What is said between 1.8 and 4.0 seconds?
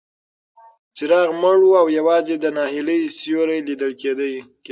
او یوازې د ناهیلۍ سیوري لیدل